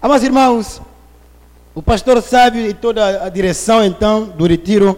[0.00, 0.80] Amados irmãos,
[1.74, 4.96] o pastor sábio e toda a direção então do retiro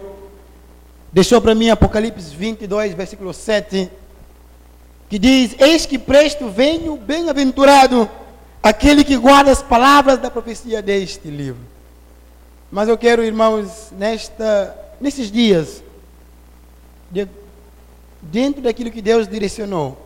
[1.11, 3.89] deixou para mim Apocalipse 22, versículo 7,
[5.09, 8.07] que diz: Eis que presto venho, bem-aventurado
[8.61, 11.63] aquele que guarda as palavras da profecia deste livro.
[12.71, 15.83] Mas eu quero, irmãos, nesta, nesses dias,
[17.09, 17.27] de,
[18.21, 19.97] dentro daquilo que Deus direcionou,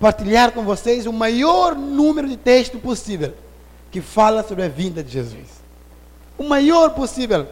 [0.00, 3.32] partilhar com vocês o maior número de texto possível
[3.96, 5.48] que fala sobre a vinda de Jesus.
[6.36, 7.48] O maior possível,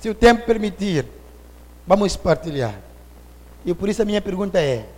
[0.00, 1.04] se o tempo permitir,
[1.86, 2.74] vamos partilhar.
[3.66, 4.88] E por isso a minha pergunta é: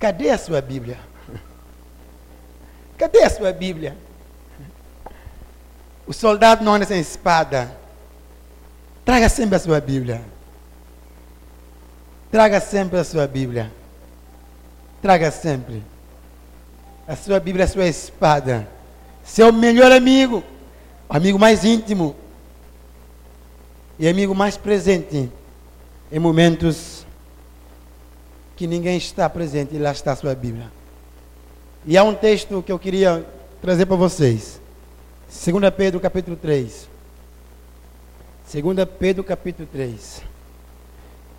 [0.00, 0.98] cadê a sua Bíblia?
[2.96, 3.94] Cadê a sua Bíblia?
[6.06, 7.76] O soldado não anda sem espada.
[9.04, 10.22] Traga sempre a sua Bíblia.
[12.30, 13.70] Traga sempre a sua Bíblia.
[15.02, 15.82] Traga sempre.
[17.06, 18.66] A sua Bíblia é a sua espada.
[19.24, 20.42] Seu melhor amigo.
[21.08, 22.16] Amigo mais íntimo.
[23.98, 25.30] E amigo mais presente.
[26.10, 27.06] Em momentos
[28.56, 29.74] que ninguém está presente.
[29.74, 30.70] E lá está a sua Bíblia.
[31.84, 33.26] E há um texto que eu queria
[33.60, 34.60] trazer para vocês.
[35.28, 36.88] 2 Pedro capítulo 3.
[38.52, 40.22] 2 Pedro capítulo 3.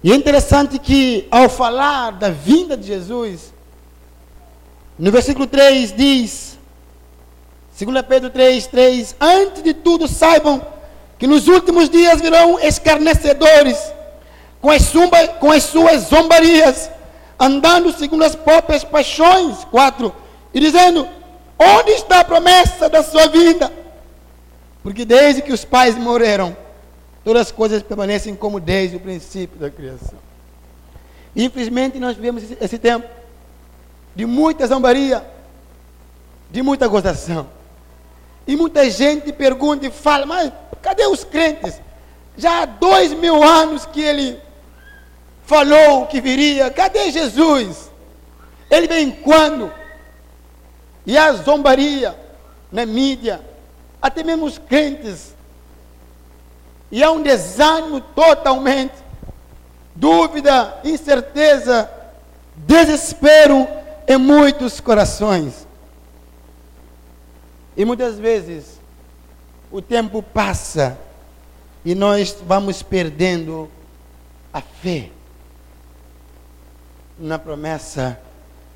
[0.03, 3.53] E é interessante que ao falar da vinda de Jesus,
[4.99, 6.52] no versículo 3 diz,
[7.77, 10.61] 2 Pedro 3, 3, antes de tudo saibam
[11.17, 13.77] que nos últimos dias virão escarnecedores
[14.61, 16.89] com as, sumba, com as suas zombarias,
[17.39, 19.65] andando segundo as próprias paixões.
[19.65, 20.13] 4
[20.53, 21.07] e dizendo:
[21.59, 23.71] Onde está a promessa da sua vida?
[24.83, 26.55] Porque desde que os pais morreram,
[27.23, 30.19] todas as coisas permanecem como desde o princípio da criação.
[31.35, 33.07] Infelizmente, nós vivemos esse tempo
[34.15, 35.25] de muita zombaria,
[36.51, 37.47] de muita gozação.
[38.45, 41.81] E muita gente pergunta e fala: Mas cadê os crentes?
[42.37, 44.41] Já há dois mil anos que ele
[45.45, 47.91] falou que viria, cadê Jesus?
[48.69, 49.71] Ele vem quando?
[51.05, 52.17] E a zombaria
[52.71, 53.39] na mídia,
[54.01, 55.35] até mesmo os crentes.
[56.91, 58.93] E há um desânimo totalmente,
[59.95, 61.89] dúvida, incerteza,
[62.55, 63.67] desespero
[64.07, 65.62] em muitos corações.
[67.75, 68.79] E muitas vezes
[69.71, 70.97] o tempo passa
[71.83, 73.69] e nós vamos perdendo
[74.53, 75.09] a fé
[77.17, 78.19] na promessa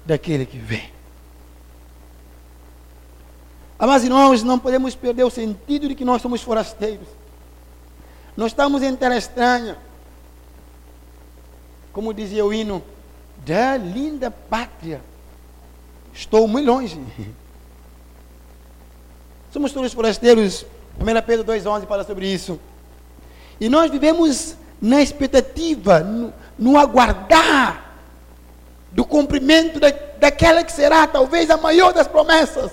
[0.06, 0.92] daquele que vem.
[3.80, 7.08] Mas irmãos, não podemos perder o sentido de que nós somos forasteiros.
[8.36, 9.78] Nós estamos em terra estranha.
[11.94, 12.84] Como dizia o hino,
[13.46, 15.02] da linda pátria.
[16.14, 17.00] Estou muito longe.
[19.58, 20.68] Somos todos forasteiros.
[21.00, 22.60] 1 Pedro 2,11 fala sobre isso.
[23.60, 27.96] E nós vivemos na expectativa, no, no aguardar
[28.92, 32.72] do cumprimento da, daquela que será talvez a maior das promessas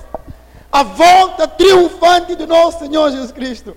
[0.71, 3.75] a volta triunfante do nosso Senhor Jesus Cristo.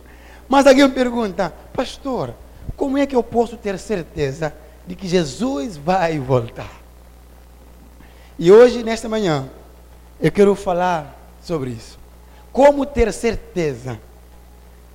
[0.49, 2.33] Mas alguém me pergunta, pastor,
[2.75, 4.53] como é que eu posso ter certeza
[4.85, 6.73] de que Jesus vai voltar?
[8.37, 9.47] E hoje, nesta manhã,
[10.19, 11.96] eu quero falar sobre isso.
[12.57, 13.99] Como ter certeza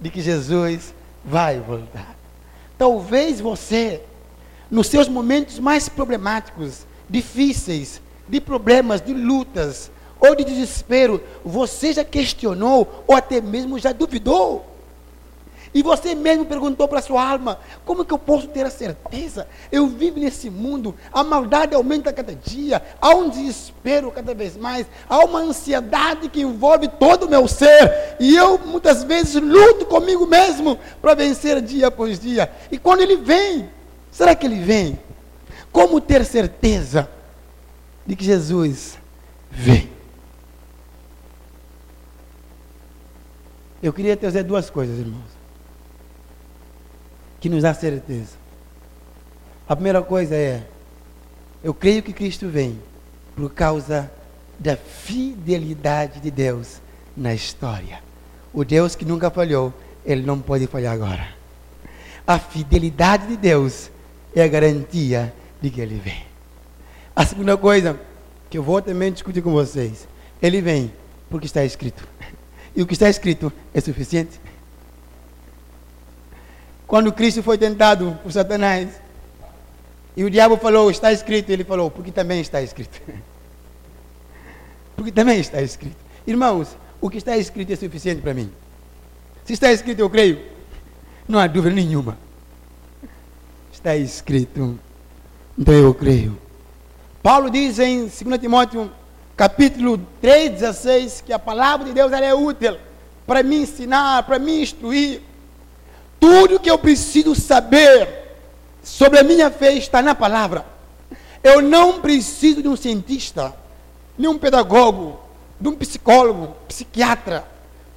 [0.00, 0.92] de que Jesus
[1.24, 2.16] vai voltar?
[2.76, 4.02] Talvez você,
[4.68, 12.04] nos seus momentos mais problemáticos, difíceis, de problemas, de lutas, ou de desespero, você já
[12.04, 14.66] questionou ou até mesmo já duvidou.
[15.74, 19.46] E você mesmo perguntou para a sua alma: como que eu posso ter a certeza?
[19.70, 24.86] Eu vivo nesse mundo, a maldade aumenta cada dia, há um desespero cada vez mais,
[25.08, 30.26] há uma ansiedade que envolve todo o meu ser, e eu muitas vezes luto comigo
[30.26, 32.52] mesmo para vencer dia após dia.
[32.70, 33.70] E quando ele vem,
[34.10, 34.98] será que ele vem?
[35.72, 37.08] Como ter certeza
[38.06, 38.98] de que Jesus
[39.50, 39.90] vem?
[43.82, 45.41] Eu queria trazer duas coisas, irmãos,
[47.42, 48.36] que nos dá certeza.
[49.68, 50.62] A primeira coisa é,
[51.62, 52.78] eu creio que Cristo vem
[53.34, 54.08] por causa
[54.60, 56.80] da fidelidade de Deus
[57.16, 57.98] na história.
[58.54, 59.74] O Deus que nunca falhou,
[60.06, 61.30] ele não pode falhar agora.
[62.24, 63.90] A fidelidade de Deus
[64.36, 66.24] é a garantia de que ele vem.
[67.14, 67.98] A segunda coisa
[68.48, 70.06] que eu vou também discutir com vocês,
[70.40, 70.92] ele vem
[71.28, 72.06] porque está escrito.
[72.76, 74.40] E o que está escrito é suficiente.
[76.92, 79.00] Quando Cristo foi tentado por Satanás,
[80.14, 83.00] e o diabo falou, está escrito, ele falou, porque também está escrito.
[84.94, 85.96] porque também está escrito.
[86.26, 88.52] Irmãos, o que está escrito é suficiente para mim.
[89.42, 90.38] Se está escrito, eu creio.
[91.26, 92.18] Não há dúvida nenhuma.
[93.72, 94.78] Está escrito.
[95.58, 96.38] Então eu creio.
[97.22, 98.92] Paulo diz em 2 Timóteo,
[99.34, 102.76] capítulo 3, 16, que a palavra de Deus é útil
[103.26, 105.31] para me ensinar, para me instruir.
[106.22, 108.36] Tudo que eu preciso saber
[108.80, 110.64] sobre a minha fé está na palavra.
[111.42, 113.52] Eu não preciso de um cientista,
[114.16, 115.18] nem um pedagogo,
[115.60, 117.44] de um psicólogo, psiquiatra,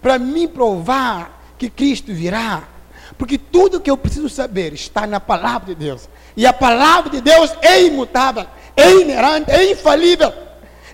[0.02, 2.64] para me provar que Cristo virá.
[3.16, 6.10] Porque tudo que eu preciso saber está na palavra de Deus.
[6.36, 10.34] E a palavra de Deus é imutável, é inerente, é infalível.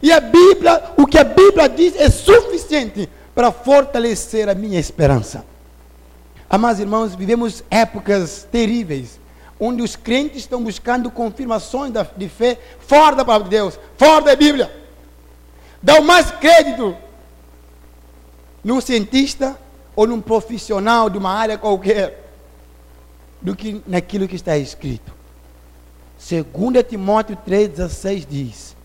[0.01, 5.49] E a Bíblia, o que a Bíblia diz é suficiente para fortalecer a minha esperança.
[6.51, 9.21] Amados irmãos, vivemos épocas terríveis,
[9.57, 14.35] onde os crentes estão buscando confirmações de fé fora da palavra de Deus, fora da
[14.35, 14.69] Bíblia.
[15.81, 16.93] Dão mais crédito
[18.61, 19.57] num cientista
[19.95, 22.29] ou num profissional de uma área qualquer
[23.41, 25.13] do que naquilo que está escrito.
[26.19, 28.75] 2 Timóteo 3,16 diz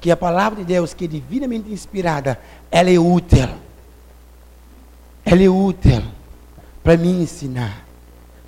[0.00, 2.38] que a palavra de Deus, que é divinamente inspirada,
[2.70, 3.48] ela é útil.
[5.24, 6.04] Ela é útil
[6.86, 7.84] para me ensinar,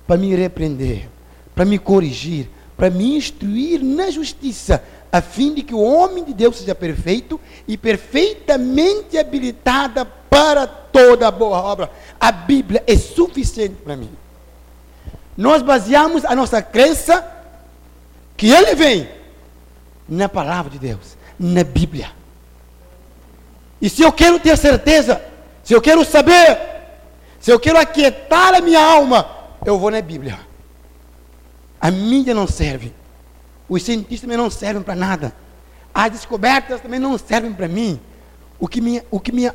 [0.07, 1.09] para me repreender,
[1.53, 4.81] para me corrigir, para me instruir na justiça,
[5.11, 7.37] a fim de que o homem de Deus seja perfeito
[7.67, 11.91] e perfeitamente habilitada para toda boa obra.
[12.17, 14.09] A Bíblia é suficiente para mim.
[15.35, 17.29] Nós baseamos a nossa crença
[18.37, 19.09] que Ele vem
[20.07, 22.09] na palavra de Deus, na Bíblia.
[23.81, 25.21] E se eu quero ter certeza,
[25.61, 26.78] se eu quero saber,
[27.39, 29.29] se eu quero aquietar a minha alma,
[29.65, 30.39] eu vou na Bíblia.
[31.79, 32.93] A mídia não serve.
[33.67, 35.33] Os cientistas também não servem para nada.
[35.93, 37.99] As descobertas também não servem para mim.
[38.59, 39.53] O que, minha, o, que minha,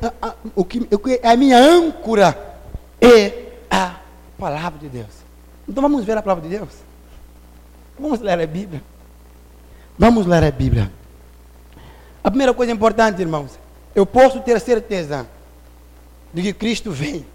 [0.55, 2.57] o, que, o que é a minha âncora
[2.99, 3.97] é a
[4.37, 5.25] palavra de Deus.
[5.67, 6.69] Então vamos ver a palavra de Deus.
[7.99, 8.81] Vamos ler a Bíblia.
[9.97, 10.91] Vamos ler a Bíblia.
[12.23, 13.59] A primeira coisa importante, irmãos,
[13.93, 15.27] eu posso ter certeza
[16.33, 17.25] de que Cristo vem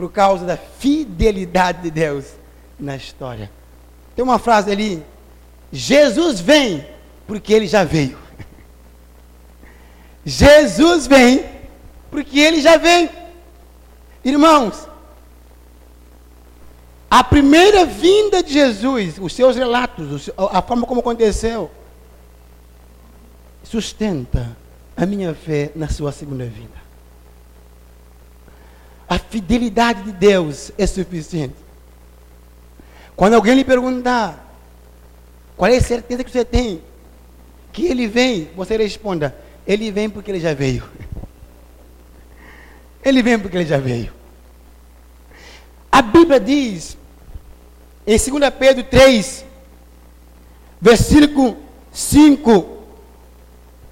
[0.00, 2.24] por causa da fidelidade de Deus
[2.78, 3.50] na história.
[4.16, 5.04] Tem uma frase ali:
[5.70, 6.86] Jesus vem
[7.26, 8.18] porque ele já veio.
[10.24, 11.44] Jesus vem
[12.10, 13.10] porque ele já veio.
[14.24, 14.88] Irmãos,
[17.10, 21.70] a primeira vinda de Jesus, os seus relatos, a forma como aconteceu,
[23.62, 24.56] sustenta
[24.96, 26.80] a minha fé na sua segunda vinda.
[29.10, 31.56] A fidelidade de Deus é suficiente.
[33.16, 34.56] Quando alguém lhe perguntar,
[35.56, 36.80] qual é a certeza que você tem
[37.72, 39.36] que ele vem, você responda,
[39.66, 40.84] ele vem porque ele já veio.
[43.02, 44.12] Ele vem porque ele já veio.
[45.90, 46.98] A Bíblia diz
[48.06, 49.46] em 2 Pedro 3,
[50.78, 51.56] versículo
[51.90, 52.78] 5,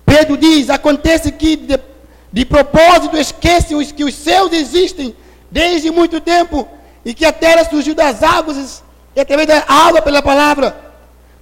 [0.05, 1.81] Pedro diz: Acontece que de,
[2.33, 5.15] de propósito esquecem os que os céus existem
[5.51, 6.69] desde muito tempo
[7.05, 8.83] e que a terra surgiu das águas
[9.17, 10.77] e através da água pela palavra.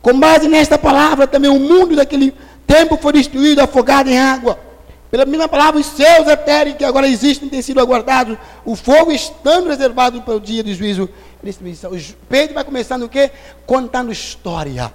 [0.01, 2.33] Com base nesta palavra, também o mundo daquele
[2.67, 4.59] tempo foi destruído, afogado em água.
[5.11, 9.11] Pela mesma palavra, os céus a terra que agora existem têm sido aguardados, o fogo
[9.11, 11.09] estando reservado para o dia do juízo
[12.29, 13.31] Pedro vai começar no quê?
[13.67, 14.93] Contando história.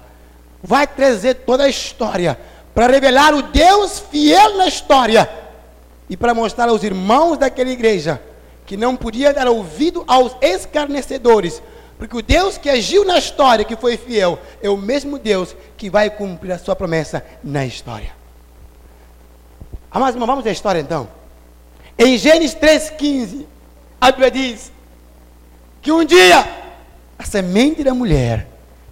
[0.61, 2.37] Vai trazer toda a história
[2.73, 5.29] para revelar o Deus fiel na história
[6.11, 8.21] e para mostrar aos irmãos daquela igreja
[8.65, 11.63] que não podia dar ouvido aos escarnecedores,
[11.97, 15.89] porque o Deus que agiu na história, que foi fiel, é o mesmo Deus que
[15.89, 18.11] vai cumprir a sua promessa na história.
[19.89, 21.07] Amados irmãos, vamos à história então.
[21.97, 23.45] Em Gênesis 3,15,
[24.01, 24.69] a Bíblia diz:
[25.81, 26.45] que um dia
[27.17, 28.47] a semente da mulher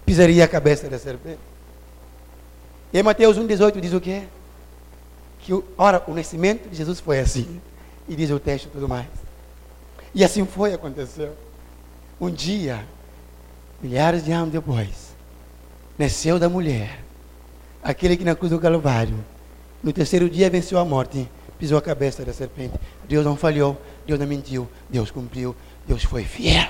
[0.06, 1.38] pisaria a cabeça da serpente.
[2.94, 4.22] E em Mateus 1,18 diz o quê?
[5.42, 7.60] Que, ora, o nascimento de Jesus foi assim.
[8.08, 9.06] E diz o texto e tudo mais.
[10.14, 11.34] E assim foi, aconteceu.
[12.20, 12.84] Um dia,
[13.80, 15.14] milhares de anos depois,
[15.96, 17.02] nasceu da mulher,
[17.82, 19.24] aquele que na cruz do Calvário,
[19.82, 21.28] no terceiro dia venceu a morte,
[21.58, 22.74] pisou a cabeça da serpente.
[23.08, 25.54] Deus não falhou, Deus não mentiu, Deus cumpriu,
[25.86, 26.68] Deus foi fiel.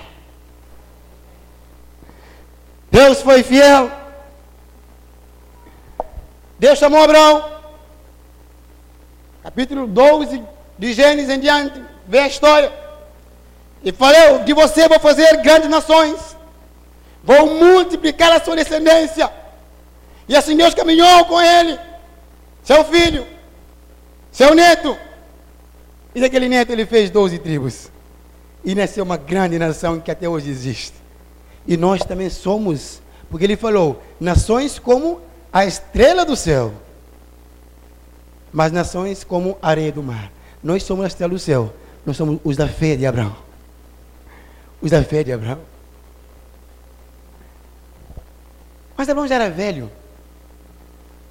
[2.91, 3.91] Deus foi fiel.
[6.59, 7.60] Deus chamou Abraão.
[9.43, 10.43] Capítulo 12
[10.79, 11.83] de Gênesis em diante.
[12.07, 12.73] Vê a história.
[13.83, 16.37] E falou: De você vou fazer grandes nações.
[17.23, 19.31] Vou multiplicar a sua descendência.
[20.29, 21.79] E assim Deus caminhou com ele.
[22.63, 23.27] Seu filho.
[24.31, 24.97] Seu neto.
[26.15, 27.91] E daquele neto ele fez 12 tribos.
[28.65, 30.95] E nasceu uma grande nação que até hoje existe.
[31.67, 35.21] E nós também somos, porque ele falou, nações como
[35.53, 36.73] a estrela do céu,
[38.53, 40.31] mas nações como areia do mar.
[40.63, 41.73] Nós somos a estrela do céu,
[42.05, 43.37] nós somos os da fé de Abraão.
[44.81, 45.61] Os da fé de Abraão.
[48.97, 49.91] Mas Abraão já era velho.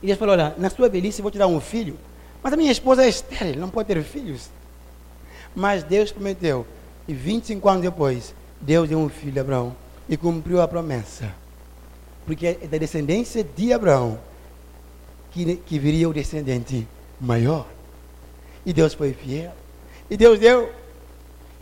[0.01, 1.97] E Deus falou: Olha, na sua velhice vou te dar um filho.
[2.41, 4.49] Mas a minha esposa é estéril, não pode ter filhos.
[5.55, 6.65] Mas Deus prometeu.
[7.07, 9.75] E 25 anos depois, Deus deu um filho a Abraão.
[10.07, 11.31] E cumpriu a promessa.
[12.25, 14.19] Porque é da descendência de Abraão
[15.31, 16.87] que, que viria o descendente
[17.19, 17.65] maior.
[18.65, 19.53] E Deus foi fiel.
[20.09, 20.71] E Deus deu.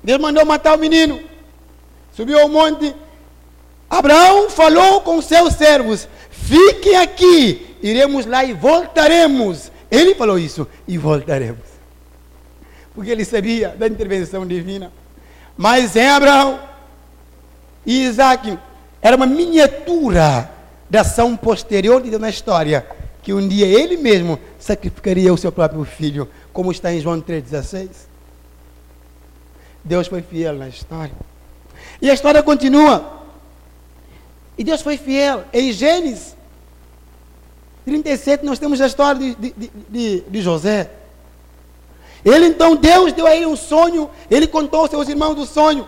[0.03, 1.19] Deus mandou matar o menino.
[2.13, 2.95] Subiu ao monte.
[3.89, 9.71] Abraão falou com seus servos: Fiquem aqui, iremos lá e voltaremos.
[9.89, 11.65] Ele falou isso, e voltaremos.
[12.93, 14.91] Porque ele sabia da intervenção divina.
[15.55, 16.59] Mas em Abraão
[17.85, 18.57] e Isaac
[19.01, 20.49] era uma miniatura
[20.89, 22.85] da ação posterior de Deus na história,
[23.21, 27.89] que um dia ele mesmo sacrificaria o seu próprio filho, como está em João 3,16.
[29.83, 31.15] Deus foi fiel na história.
[32.01, 33.23] E a história continua.
[34.57, 35.45] E Deus foi fiel.
[35.53, 36.35] Em Gênesis
[37.85, 40.91] 37, nós temos a história de, de, de, de José.
[42.25, 45.87] Ele então, Deus deu a ele um sonho, ele contou aos seus irmãos do sonho.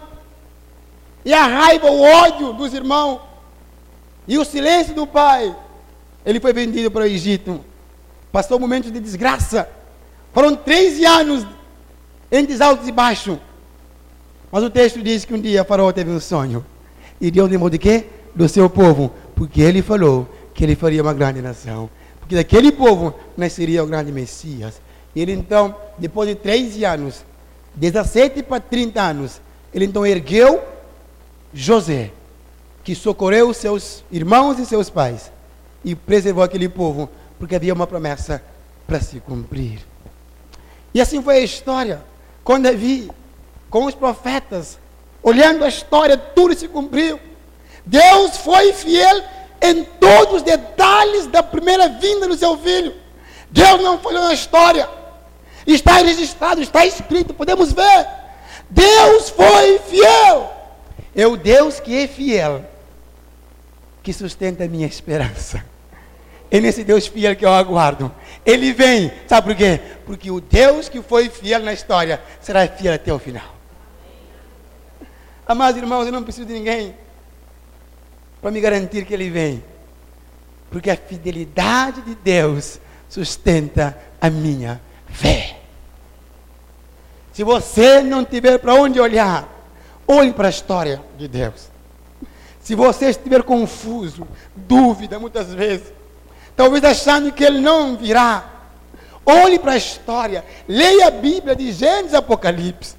[1.25, 3.19] E a raiva, o ódio dos irmãos,
[4.25, 5.53] e o silêncio do pai,
[6.25, 7.65] ele foi vendido para o Egito.
[8.31, 9.67] Passou momentos de desgraça.
[10.33, 11.47] Foram 13 anos
[12.31, 13.37] entre altos e baixos.
[14.51, 16.65] Mas o texto diz que um dia Faraó teve um sonho.
[17.19, 18.05] E Deus lembrou de quê?
[18.35, 19.11] Do seu povo.
[19.35, 21.89] Porque ele falou que ele faria uma grande nação.
[22.19, 24.81] Porque daquele povo nasceria o grande Messias.
[25.15, 27.25] E ele então, depois de 13 anos,
[27.75, 29.41] 17 para 30 anos,
[29.73, 30.61] ele então ergueu
[31.53, 32.11] José,
[32.83, 35.31] que socorreu seus irmãos e seus pais
[35.83, 37.09] e preservou aquele povo,
[37.39, 38.43] porque havia uma promessa
[38.85, 39.79] para se cumprir.
[40.93, 42.03] E assim foi a história.
[42.43, 43.09] Com Davi,
[43.69, 44.77] com os profetas,
[45.23, 47.19] olhando a história, tudo se cumpriu.
[47.85, 49.23] Deus foi fiel
[49.61, 52.93] em todos os detalhes da primeira vinda do seu filho.
[53.49, 54.89] Deus não falhou na história.
[55.65, 58.07] Está registrado, está escrito, podemos ver.
[58.69, 60.51] Deus foi fiel.
[61.15, 62.65] É o Deus que é fiel
[64.01, 65.63] que sustenta a minha esperança.
[66.51, 68.11] É nesse Deus fiel que eu aguardo.
[68.45, 69.79] Ele vem, sabe por quê?
[70.05, 73.55] Porque o Deus que foi fiel na história será fiel até o final.
[75.45, 76.95] Amados irmãos, eu não preciso de ninguém
[78.41, 79.63] para me garantir que Ele vem.
[80.71, 85.57] Porque a fidelidade de Deus sustenta a minha fé.
[87.33, 89.47] Se você não tiver para onde olhar,
[90.07, 91.69] olhe para a história de Deus.
[92.61, 95.91] Se você estiver confuso, dúvida muitas vezes,
[96.59, 98.43] talvez achando que Ele não virá,
[99.25, 102.95] olhe para a história, leia a Bíblia de Gênesis Apocalipse,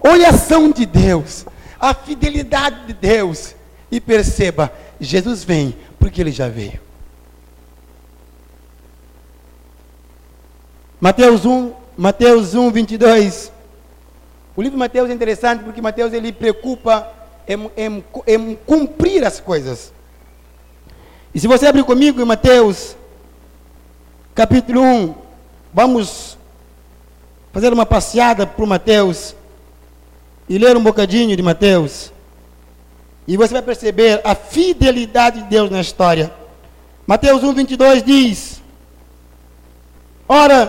[0.00, 1.44] olhe a ação de Deus,
[1.78, 3.54] a fidelidade de Deus
[3.90, 6.80] e perceba, Jesus vem porque ele já veio.
[10.98, 13.52] Mateus 1, Mateus 1, 22.
[14.56, 17.12] O livro de Mateus é interessante porque Mateus ele preocupa
[17.46, 19.92] em, em, em cumprir as coisas.
[21.34, 22.96] E se você abrir comigo em Mateus,
[24.34, 25.14] capítulo 1,
[25.74, 26.38] vamos
[27.52, 29.36] fazer uma passeada por Mateus
[30.48, 32.12] e ler um bocadinho de Mateus.
[33.28, 36.32] E você vai perceber a fidelidade de Deus na história.
[37.06, 38.62] Mateus 1, 22 diz:
[40.28, 40.66] Ora,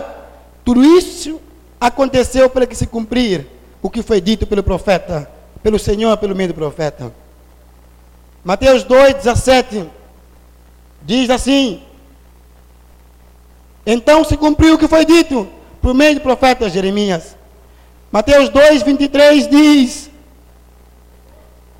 [0.64, 1.40] tudo isso
[1.80, 3.46] aconteceu para que se cumprir
[3.82, 5.30] o que foi dito pelo profeta,
[5.62, 7.12] pelo Senhor, pelo meio do profeta.
[8.44, 9.86] Mateus 2, 17
[11.02, 11.82] diz assim:
[13.86, 15.48] Então se cumpriu o que foi dito
[15.80, 17.36] por meio do profeta Jeremias.
[18.10, 20.10] Mateus 2, 23 diz: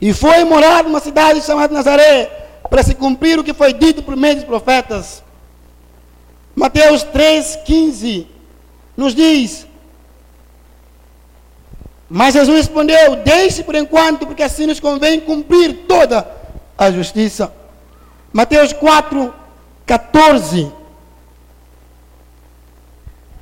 [0.05, 2.27] e foi morar numa cidade chamada Nazaré,
[2.69, 5.23] para se cumprir o que foi dito por meio dos profetas.
[6.55, 8.27] Mateus 3,15
[8.95, 9.67] nos diz:
[12.07, 16.31] Mas Jesus respondeu: Deixe por enquanto, porque assim nos convém cumprir toda
[16.77, 17.51] a justiça.
[18.31, 19.33] Mateus 4,
[19.87, 20.71] 14.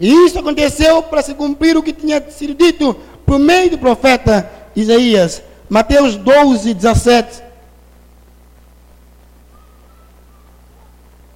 [0.01, 2.95] E isso aconteceu para se cumprir o que tinha sido dito
[3.25, 5.43] por meio do profeta Isaías.
[5.69, 7.43] Mateus 12, 17.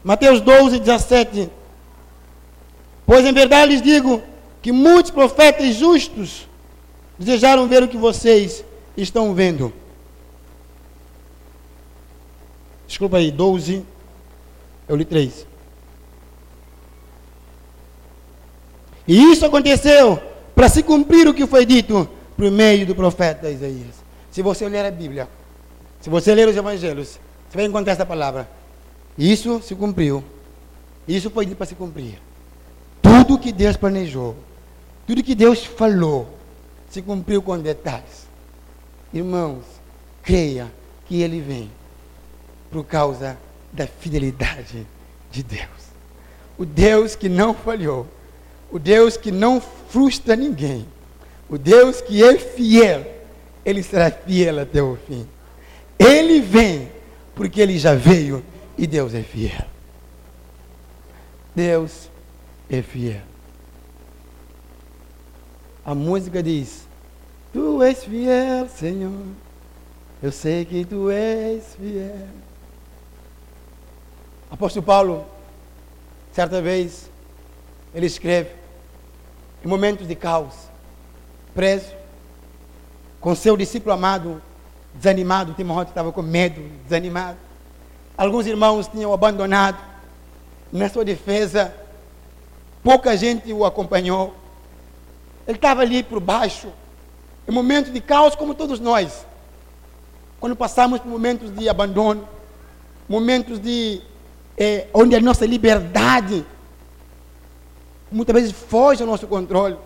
[0.03, 1.51] Mateus 12, 17.
[3.07, 4.23] Pois em verdade lhes digo
[4.61, 6.49] que muitos profetas justos
[7.19, 8.65] desejaram ver o que vocês
[8.97, 9.73] estão vendo.
[12.87, 13.85] Desculpa aí, 12.
[14.89, 15.47] Eu li 3.
[19.07, 20.21] E isso aconteceu
[20.55, 24.05] para se cumprir o que foi dito por meio do profeta Isaías.
[24.31, 25.29] Se você ler a Bíblia,
[26.01, 28.49] se você ler os evangelhos, você vai encontrar essa palavra.
[29.17, 30.23] Isso se cumpriu.
[31.07, 32.19] Isso foi dito para se cumprir.
[33.01, 34.37] Tudo que Deus planejou,
[35.07, 36.29] tudo que Deus falou,
[36.91, 38.27] se cumpriu com detalhes.
[39.13, 39.63] Irmãos,
[40.23, 40.71] creia
[41.07, 41.71] que Ele vem
[42.71, 43.39] por causa
[43.73, 44.87] da fidelidade
[45.31, 45.87] de Deus.
[46.59, 48.07] O Deus que não falhou,
[48.71, 50.87] o Deus que não frustra ninguém,
[51.49, 53.07] o Deus que é fiel,
[53.65, 55.27] Ele será fiel até o fim.
[55.99, 56.91] Ele vem
[57.35, 58.45] porque Ele já veio
[58.77, 59.65] e Deus é fiel.
[61.55, 62.11] Deus
[62.69, 63.23] é fiel.
[65.85, 66.87] A música diz:
[67.53, 69.25] Tu és fiel, Senhor.
[70.23, 72.29] Eu sei que tu és fiel.
[74.51, 75.27] Apóstolo Paulo,
[76.33, 77.11] certa vez,
[77.97, 78.51] ele escreve,
[79.65, 80.53] em momentos de caos,
[81.55, 81.95] preso,
[83.19, 84.43] com seu discípulo amado,
[84.93, 87.39] desanimado, Timóteo estava com medo, desanimado.
[88.15, 89.79] Alguns irmãos tinham abandonado.
[90.71, 91.75] Na sua defesa,
[92.85, 94.37] pouca gente o acompanhou.
[95.49, 96.69] Ele estava ali por baixo,
[97.49, 99.25] em momentos de caos, como todos nós.
[100.39, 102.29] Quando passamos por momentos de abandono,
[103.09, 104.03] momentos de
[104.59, 106.45] é, onde a nossa liberdade
[108.11, 109.77] muitas vezes foge ao nosso controle.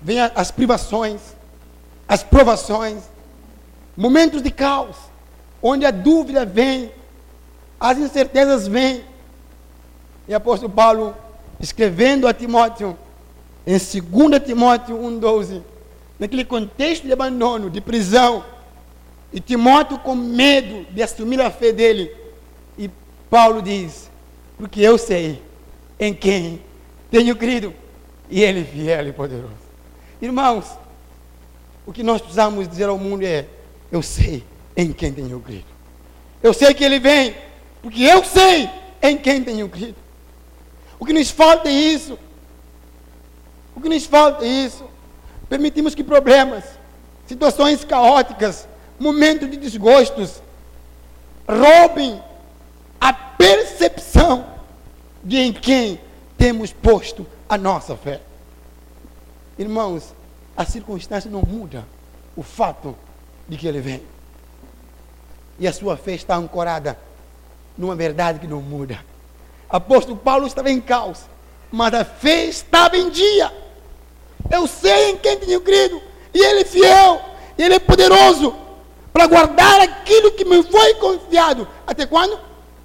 [0.00, 1.20] Vem as privações,
[2.06, 3.04] as provações,
[3.96, 4.96] momentos de caos,
[5.62, 6.92] onde a dúvida vem,
[7.80, 9.02] as incertezas vêm.
[10.28, 11.14] E apóstolo Paulo,
[11.58, 12.96] escrevendo a Timóteo,
[13.66, 15.62] em 2 Timóteo 1,12,
[16.18, 18.44] naquele contexto de abandono, de prisão,
[19.32, 22.14] e Timóteo com medo de assumir a fé dele,
[22.78, 22.90] e
[23.28, 24.10] Paulo diz:
[24.56, 25.42] Porque eu sei
[25.98, 26.60] em quem
[27.16, 27.72] tenho crido,
[28.28, 29.54] e ele é fiel e poderoso.
[30.20, 30.66] Irmãos,
[31.86, 33.46] o que nós precisamos dizer ao mundo é:
[33.90, 34.44] Eu sei
[34.76, 35.64] em quem tenho crido.
[36.42, 37.34] Eu sei que ele vem,
[37.80, 38.68] porque eu sei
[39.02, 39.96] em quem tenho crido.
[40.98, 42.18] O que nos falta é isso.
[43.74, 44.84] O que nos falta é isso.
[45.48, 46.64] Permitimos que problemas,
[47.26, 50.42] situações caóticas, momentos de desgostos,
[51.48, 52.20] roubem
[53.00, 54.46] a percepção
[55.24, 55.98] de em quem
[56.36, 58.20] temos posto a nossa fé.
[59.58, 60.14] Irmãos,
[60.56, 61.86] a circunstância não muda
[62.36, 62.96] o fato
[63.48, 64.02] de que ele vem.
[65.58, 66.98] E a sua fé está ancorada
[67.76, 68.98] numa verdade que não muda.
[69.68, 71.20] Apóstolo Paulo estava em caos,
[71.70, 73.52] mas a fé estava em dia.
[74.50, 76.00] Eu sei em quem tenho crido,
[76.32, 77.20] e ele é fiel,
[77.58, 78.54] e ele é poderoso
[79.12, 81.66] para guardar aquilo que me foi confiado.
[81.86, 82.38] Até quando?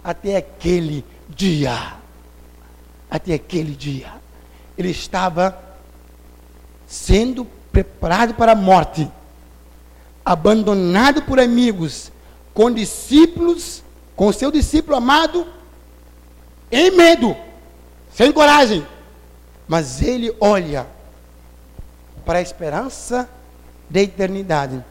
[0.04, 2.01] Até aquele dia.
[3.12, 4.14] Até aquele dia.
[4.78, 5.62] Ele estava
[6.88, 9.10] sendo preparado para a morte,
[10.26, 12.12] abandonado por amigos,
[12.54, 13.84] com discípulos,
[14.16, 15.48] com seu discípulo amado,
[16.72, 17.36] em medo,
[18.14, 18.86] sem coragem.
[19.68, 20.88] Mas ele olha
[22.26, 23.30] para a esperança
[23.90, 24.84] da eternidade.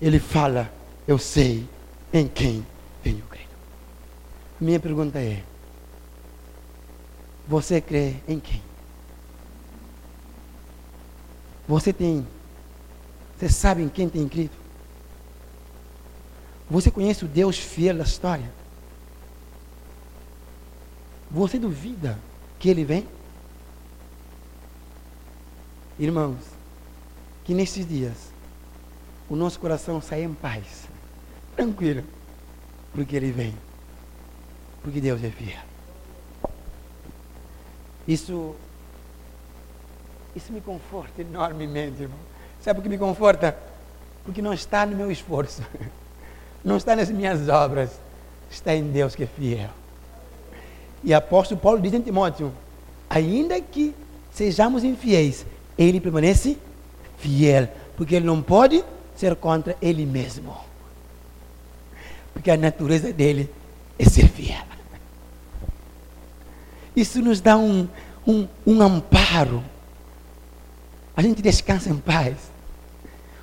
[0.00, 0.70] Ele fala:
[1.06, 1.66] Eu sei
[2.12, 2.64] em quem
[3.02, 3.48] tenho crido.
[4.60, 5.42] Minha pergunta é:
[7.48, 8.62] Você crê em quem?
[11.66, 12.26] Você tem,
[13.36, 14.56] você sabe em quem tem crido?
[16.70, 18.50] Você conhece o Deus fiel da história?
[21.30, 22.18] Você duvida
[22.58, 23.08] que Ele vem?
[25.98, 26.38] Irmãos,
[27.44, 28.30] que nesses dias
[29.28, 30.86] o nosso coração saia em paz,
[31.56, 32.04] tranquilo,
[32.92, 33.54] porque Ele vem,
[34.82, 35.67] porque Deus é fiel.
[38.08, 38.56] Isso,
[40.34, 42.18] isso me conforta enormemente, irmão.
[42.62, 43.54] Sabe por que me conforta?
[44.24, 45.62] Porque não está no meu esforço,
[46.64, 47.90] não está nas minhas obras,
[48.50, 49.68] está em Deus que é fiel.
[51.04, 52.50] E apóstolo Paulo diz em Timóteo:
[53.10, 53.94] ainda que
[54.32, 55.44] sejamos infiéis,
[55.76, 56.56] ele permanece
[57.18, 58.82] fiel, porque ele não pode
[59.14, 60.56] ser contra ele mesmo.
[62.32, 63.50] Porque a natureza dele
[63.98, 64.47] é ser fiel.
[66.98, 67.86] Isso nos dá um,
[68.26, 69.62] um, um amparo.
[71.16, 72.34] A gente descansa em paz.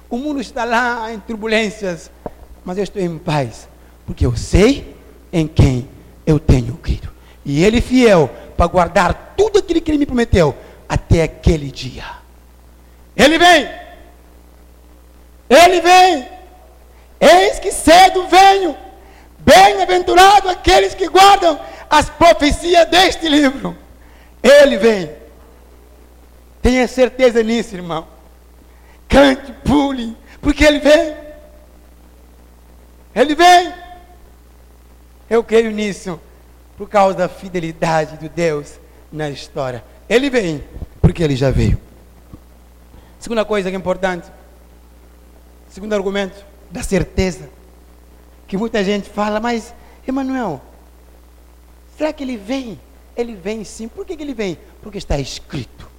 [0.10, 2.12] O mundo está lá em turbulências,
[2.66, 3.70] mas eu estou em paz,
[4.06, 4.96] porque eu sei
[5.32, 5.88] em quem
[6.26, 7.10] eu tenho crido.
[7.46, 10.54] E ele fiel para guardar tudo aquilo que ele me prometeu
[10.88, 12.06] até aquele dia.
[13.16, 13.70] Ele vem.
[15.50, 16.28] Ele vem.
[17.22, 18.76] Eis que cedo venho.
[19.40, 21.58] Bem-aventurado aqueles que guardam
[21.90, 23.76] as profecias deste livro.
[24.42, 25.12] Ele vem.
[26.62, 28.08] Tenha certeza nisso, irmão.
[29.08, 31.16] Cante, pule, porque ele vem.
[33.14, 33.74] Ele vem.
[35.30, 36.20] Eu creio nisso
[36.78, 38.80] por causa da fidelidade de Deus
[39.12, 39.84] na história.
[40.10, 40.64] Ele vem
[41.02, 41.80] porque ele já veio.
[43.20, 44.28] Segunda coisa que é importante.
[45.70, 47.50] Segundo argumento, da certeza.
[48.48, 49.74] Que muita gente fala, mas,
[50.08, 50.62] Emanuel,
[51.98, 52.80] será que ele vem?
[53.16, 53.88] Ele vem sim.
[53.88, 54.58] Por que, que ele vem?
[54.82, 55.90] Porque está escrito.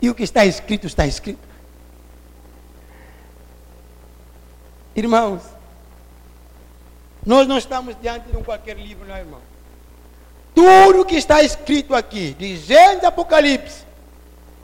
[0.00, 1.50] E o que está escrito, está escrito.
[4.94, 5.42] Irmãos,
[7.24, 9.40] nós não estamos diante de um qualquer livro, não, irmão.
[10.54, 13.84] Tudo que está escrito aqui, de Gênesis Apocalipse,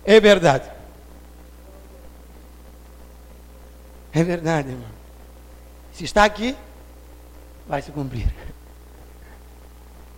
[0.05, 0.71] é verdade.
[4.13, 4.89] É verdade, irmão.
[5.93, 6.57] Se está aqui,
[7.69, 8.27] vai se cumprir.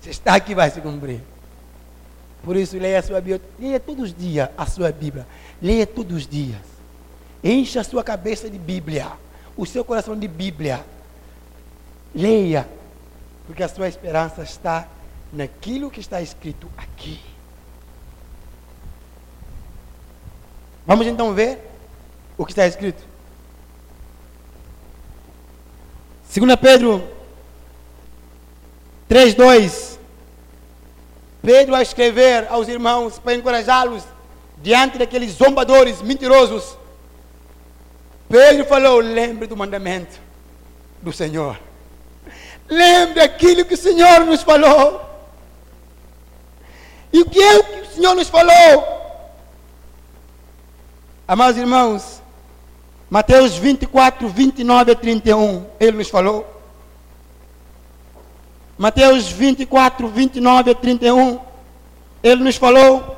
[0.00, 1.20] Se está aqui, vai se cumprir.
[2.42, 3.42] Por isso, leia a sua Bíblia.
[3.58, 5.26] Leia todos os dias a sua Bíblia.
[5.60, 6.60] Leia todos os dias.
[7.42, 9.10] Encha a sua cabeça de Bíblia.
[9.56, 10.84] O seu coração de Bíblia.
[12.14, 12.68] Leia.
[13.46, 14.88] Porque a sua esperança está
[15.32, 17.20] naquilo que está escrito aqui.
[20.86, 21.58] Vamos então ver
[22.38, 23.02] o que está escrito.
[26.34, 27.17] 2 Pedro
[29.08, 29.98] 3,2.
[31.42, 34.04] Pedro a escrever aos irmãos para encorajá-los
[34.58, 36.76] diante daqueles zombadores mentirosos.
[38.28, 40.20] Pedro falou: lembre do mandamento
[41.00, 41.58] do Senhor.
[42.68, 45.08] Lembre aquilo que o Senhor nos falou.
[47.10, 48.98] E o que é o que o Senhor nos falou?
[51.26, 52.22] Amados irmãos,
[53.08, 56.57] Mateus 24, 29 a 31, ele nos falou.
[58.78, 61.40] Mateus 24, 29 a 31,
[62.22, 63.16] ele nos falou.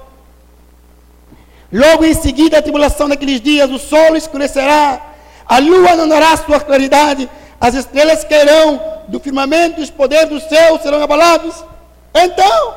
[1.71, 5.01] Logo em seguida, a tribulação daqueles dias, o sol escurecerá,
[5.47, 7.29] a lua não dará sua claridade,
[7.61, 11.55] as estrelas cairão do firmamento, os poderes do céu serão abalados.
[12.15, 12.75] Então,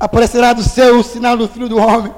[0.00, 2.14] aparecerá do céu o sinal do Filho do Homem.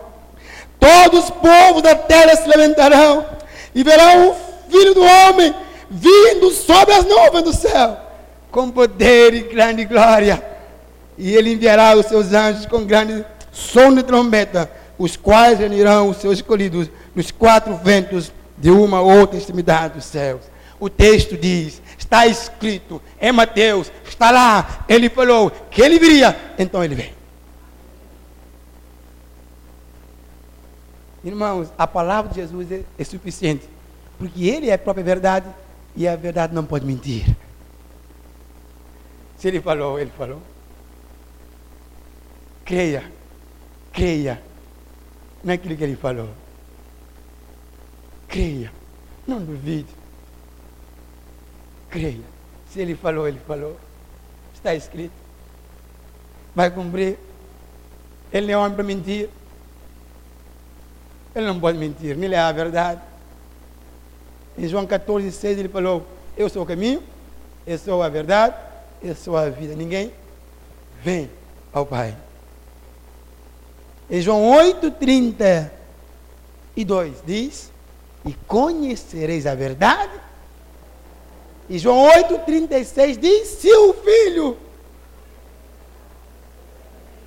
[0.78, 3.26] Todos os povos da terra se levantarão
[3.74, 4.36] e verão o
[4.70, 7.98] Filho do Homem vindo sobre as nuvens do céu,
[8.50, 10.42] com poder e grande glória.
[11.18, 16.18] E ele enviará os seus anjos com grande som de trombeta, os quais reunirão os
[16.18, 20.42] seus escolhidos nos quatro ventos de uma ou outra extremidade dos céus.
[20.78, 26.84] O texto diz, está escrito em Mateus, está lá, ele falou que ele viria, então
[26.84, 27.16] ele vem.
[31.26, 33.68] Irmãos, a palavra de Jesus é, é suficiente.
[34.16, 35.46] Porque Ele é a própria verdade
[35.96, 37.24] e a verdade não pode mentir.
[39.38, 40.42] Se Ele falou, Ele falou.
[42.64, 43.10] Creia,
[43.92, 44.42] creia
[45.42, 46.28] naquilo que Ele falou.
[48.28, 48.70] Creia,
[49.26, 49.88] não duvide.
[51.88, 52.24] Creia.
[52.70, 53.78] Se Ele falou, Ele falou.
[54.54, 55.14] Está escrito.
[56.54, 57.18] Vai cumprir.
[58.32, 59.30] Ele é homem para mentir.
[61.34, 63.00] Ele não pode mentir, nem é a verdade.
[64.58, 67.02] Em João 14, 6 ele falou: Eu sou o caminho,
[67.66, 68.54] eu sou a verdade,
[69.02, 69.74] eu sou a vida.
[69.74, 70.10] Ninguém
[71.02, 71.30] vem
[71.72, 72.16] ao Pai.
[74.10, 75.70] Em João 8, 32
[77.26, 77.72] diz:
[78.24, 80.20] E conhecereis a verdade.
[81.68, 84.56] E João 8, 36 diz: Se o Filho.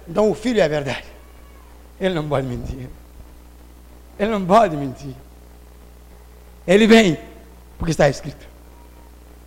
[0.08, 1.06] Então o Filho é a verdade.
[2.00, 2.90] Ele não pode mentir.
[4.18, 5.14] Ele não pode mentir.
[6.70, 7.18] Ele vem,
[7.80, 8.48] porque está escrito.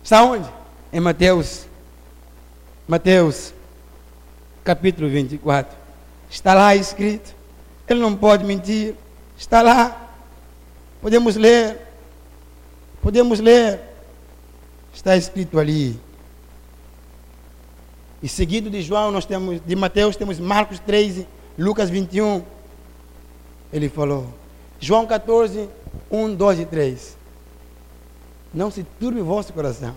[0.03, 0.45] Está onde?
[0.91, 1.65] Em Mateus.
[2.85, 3.53] Mateus,
[4.61, 5.73] capítulo 24.
[6.29, 7.33] Está lá escrito.
[7.87, 8.95] Ele não pode mentir.
[9.37, 10.11] Está lá.
[11.01, 11.79] Podemos ler.
[13.01, 13.79] Podemos ler.
[14.93, 15.97] Está escrito ali.
[18.21, 21.25] E seguido de João, nós temos, de Mateus, temos Marcos 13,
[21.57, 22.43] Lucas 21.
[23.71, 24.27] Ele falou:
[24.77, 25.69] João 14,
[26.13, 27.17] 1, 2 e 3.
[28.53, 29.95] Não se turbe o vosso coração.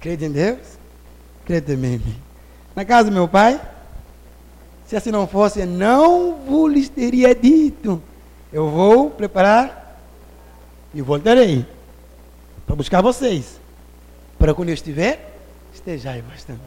[0.00, 0.78] Crede em Deus,
[1.44, 2.16] crede em mim.
[2.74, 3.60] Na casa do meu pai,
[4.86, 8.02] se assim não fosse, não vos teria dito.
[8.50, 10.00] Eu vou preparar
[10.94, 11.66] e voltarei
[12.66, 13.60] para buscar vocês.
[14.38, 15.38] Para quando eu estiver,
[15.74, 16.62] estejai vós também.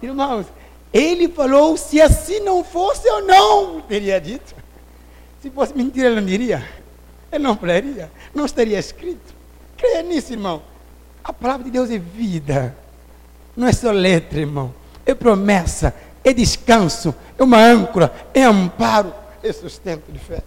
[0.00, 0.46] Irmãos,
[0.92, 4.54] Ele falou: se assim não fosse, eu não teria dito.
[5.42, 6.64] Se fosse mentira, ele não diria.
[7.34, 8.10] Ele não falaria.
[8.32, 9.34] Não estaria escrito.
[9.76, 10.62] Creia nisso, irmão.
[11.22, 12.76] A palavra de Deus é vida.
[13.56, 14.72] Não é só letra, irmão.
[15.04, 20.42] É promessa, é descanso, é uma âncora, é amparo, é sustento de fé.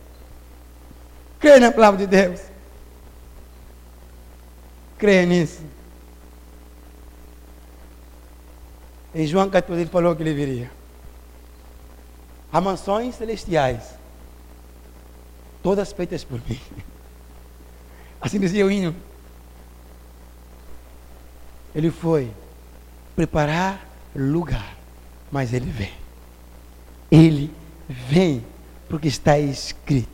[1.39, 2.41] Creia na palavra de Deus.
[4.97, 5.61] Creia nisso.
[9.13, 10.71] Em João 14 ele falou que ele viria.
[12.51, 13.96] Há mansões celestiais,
[15.67, 16.61] todas feitas por mim.
[18.21, 18.95] Assim dizia o hino.
[21.75, 22.31] Ele foi
[23.17, 24.77] preparar lugar,
[25.29, 25.91] mas ele vem.
[27.11, 27.53] Ele
[27.89, 28.45] vem
[28.87, 30.07] porque está escrito.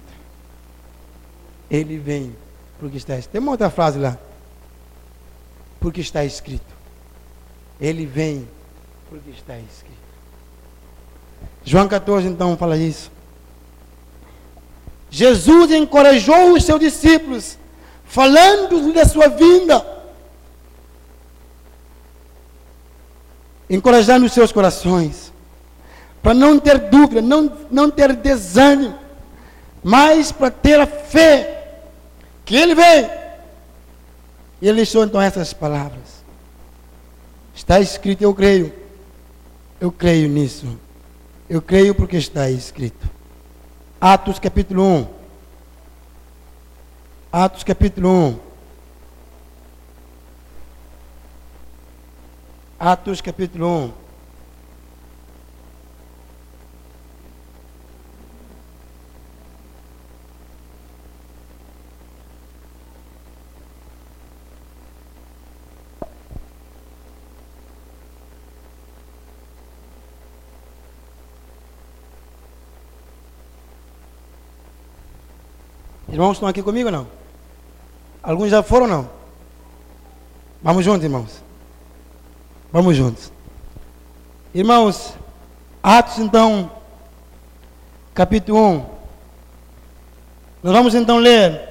[1.70, 2.36] Ele vem
[2.80, 3.34] porque está escrito.
[3.34, 4.18] Tem uma outra frase lá.
[5.80, 6.74] Porque está escrito.
[7.80, 8.48] Ele vem
[9.08, 9.94] porque está escrito.
[11.64, 13.13] João 14 então fala isso.
[15.14, 17.56] Jesus encorajou os seus discípulos,
[18.04, 19.86] falando da sua vinda,
[23.70, 25.32] encorajando os seus corações,
[26.20, 28.98] para não ter dúvida, não, não ter desânimo,
[29.84, 31.82] mas para ter a fé
[32.44, 33.08] que Ele vem.
[34.60, 36.24] E ele deixou então essas palavras.
[37.54, 38.74] Está escrito, eu creio.
[39.80, 40.66] Eu creio nisso.
[41.48, 43.14] Eu creio porque está escrito.
[44.06, 45.10] Atos capítulo 1.
[47.32, 48.40] Atos capítulo 1.
[52.78, 54.03] Atos capítulo 1.
[76.14, 77.08] Irmãos, estão aqui comigo não?
[78.22, 79.10] Alguns já foram não?
[80.62, 81.42] Vamos juntos, irmãos.
[82.72, 83.32] Vamos juntos.
[84.54, 85.16] Irmãos,
[85.82, 86.72] Atos então,
[88.14, 88.86] capítulo 1.
[90.62, 91.68] Nós vamos então ler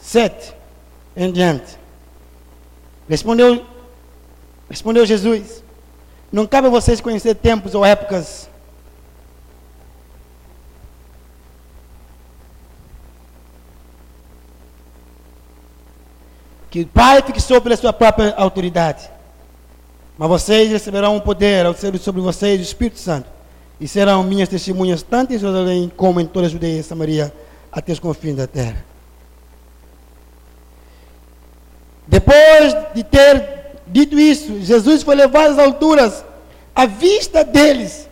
[0.00, 0.54] 7
[1.14, 1.78] em diante.
[3.06, 3.62] Respondeu,
[4.70, 5.62] respondeu Jesus:
[6.32, 8.48] Não cabe a vocês conhecer tempos ou épocas
[16.76, 19.08] que o Pai fixou pela sua própria autoridade.
[20.18, 23.30] Mas vocês receberão um poder ao ser sobre vocês o Espírito Santo.
[23.80, 27.32] E serão minhas testemunhas tanto em Jerusalém como em toda a Judeia e Samaria,
[27.72, 28.84] até os confins da terra.
[32.06, 36.26] Depois de ter dito isso, Jesus foi levado às alturas,
[36.74, 38.06] à vista deles,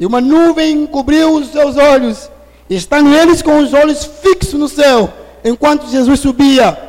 [0.00, 2.28] e uma nuvem cobriu os seus olhos,
[2.68, 5.08] estando eles com os olhos fixos no céu,
[5.44, 6.87] enquanto Jesus subia.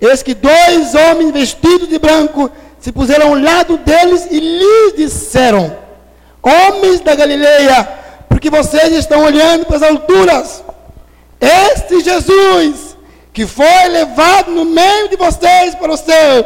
[0.00, 5.76] Eis que dois homens vestidos de branco se puseram ao lado deles e lhes disseram:
[6.42, 7.86] Homens da Galileia,
[8.28, 10.64] porque vocês estão olhando para as alturas,
[11.40, 12.96] este Jesus,
[13.32, 16.44] que foi levado no meio de vocês para o céu,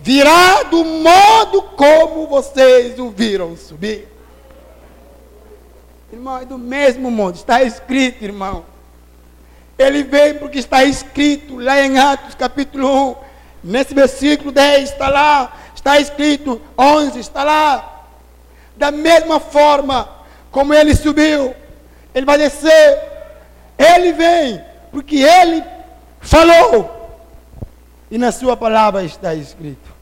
[0.00, 4.08] virá do modo como vocês o viram subir.
[6.12, 8.64] Irmão, é do mesmo modo, está escrito, irmão.
[9.78, 13.16] Ele veio porque está escrito lá em Atos capítulo 1,
[13.64, 18.06] nesse versículo 10 está lá, está escrito 11 está lá.
[18.76, 20.08] Da mesma forma
[20.50, 21.54] como ele subiu,
[22.14, 23.02] ele vai descer.
[23.78, 25.62] Ele vem porque ele
[26.20, 27.20] falou.
[28.10, 29.94] E na sua palavra está escrito: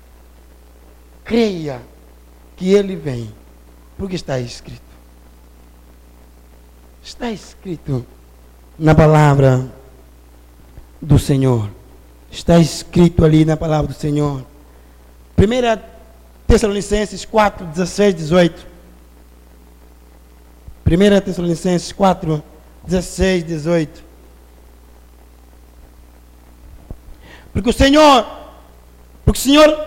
[1.25, 1.81] creia
[2.57, 3.35] que ele vem,
[3.99, 4.83] porque está escrito.
[7.03, 8.07] Está escrito
[8.79, 9.67] na palavra
[11.01, 11.71] do Senhor.
[12.31, 14.45] Está escrito ali na palavra do Senhor.
[15.39, 15.95] 1
[16.47, 18.67] Tessalonicenses 4, 16, 18.
[20.87, 22.43] 1 Tessalonicenses 4,
[22.87, 24.05] 16, 18.
[27.53, 28.27] Porque o Senhor,
[29.25, 29.87] porque o Senhor,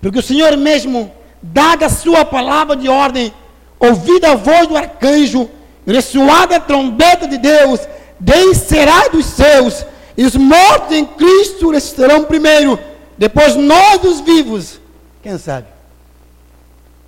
[0.00, 3.34] porque o Senhor mesmo, dada a sua palavra de ordem,
[3.78, 5.50] ouvida a voz do arcanjo,
[5.92, 7.80] ressoada a trombeta de Deus,
[8.18, 9.84] descerá dos céus,
[10.16, 12.78] e os mortos em Cristo ressuscitarão primeiro,
[13.16, 14.80] depois nós os vivos.
[15.22, 15.66] Quem sabe?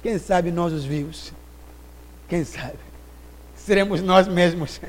[0.03, 1.33] Quem sabe nós os vivos?
[2.29, 2.79] Quem sabe?
[3.55, 4.81] Seremos nós mesmos.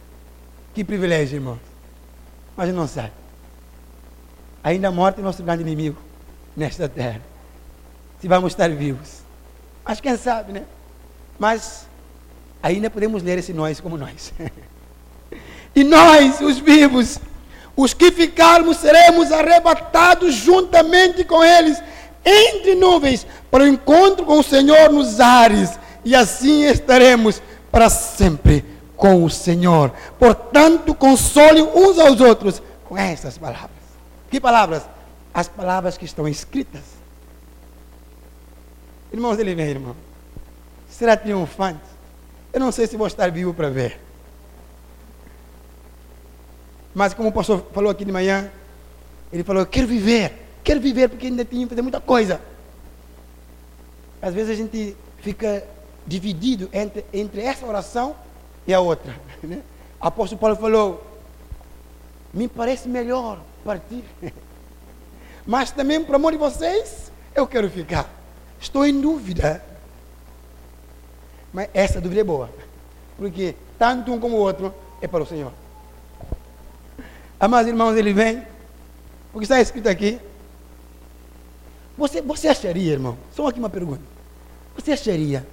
[0.74, 1.60] que privilégio, irmão.
[2.56, 3.12] Mas não sabe.
[4.62, 5.96] Ainda a morte é nosso grande inimigo
[6.56, 7.20] nesta terra.
[8.20, 9.20] se vamos estar vivos.
[9.84, 10.64] Mas quem sabe, né?
[11.38, 11.86] Mas
[12.62, 14.32] ainda podemos ler esse nós como nós.
[15.74, 17.18] e nós, os vivos,
[17.76, 21.82] os que ficarmos, seremos arrebatados juntamente com eles
[22.24, 28.64] entre nuvens para o encontro com o Senhor nos ares, e assim estaremos para sempre
[28.96, 29.92] com o Senhor.
[30.18, 33.70] Portanto, console uns aos outros com estas palavras.
[34.30, 34.82] Que palavras?
[35.32, 36.82] As palavras que estão escritas.
[39.12, 39.96] Irmãos, ele vem, irmão.
[40.88, 41.89] Será triunfante?
[42.52, 44.00] Eu não sei se vou estar vivo para ver.
[46.94, 48.50] Mas como o pastor falou aqui de manhã,
[49.32, 50.32] ele falou, quero viver,
[50.64, 52.40] quero viver porque ainda tenho que fazer muita coisa.
[54.20, 55.64] Às vezes a gente fica
[56.06, 58.16] dividido entre, entre essa oração
[58.66, 59.14] e a outra.
[59.42, 59.62] Né?
[59.98, 61.02] O apóstolo Paulo falou,
[62.32, 64.04] me parece melhor partir.
[65.46, 68.08] Mas também, por amor de vocês, eu quero ficar.
[68.60, 69.62] Estou em dúvida.
[71.52, 72.50] Mas essa dúvida é boa.
[73.16, 75.52] Porque tanto um como o outro é para o Senhor.
[77.38, 78.42] Amados irmãos, ele vem.
[79.32, 80.20] O que está escrito aqui.
[81.96, 83.16] Você, você acharia, irmão?
[83.34, 84.02] Só aqui uma pergunta.
[84.76, 85.46] Você acharia?